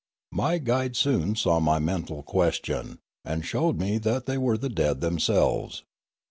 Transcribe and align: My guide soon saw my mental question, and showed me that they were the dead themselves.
My 0.31 0.57
guide 0.57 0.95
soon 0.95 1.35
saw 1.35 1.59
my 1.59 1.77
mental 1.77 2.23
question, 2.23 2.97
and 3.23 3.45
showed 3.45 3.77
me 3.77 3.99
that 3.99 4.25
they 4.25 4.39
were 4.39 4.57
the 4.57 4.67
dead 4.67 4.99
themselves. 4.99 5.83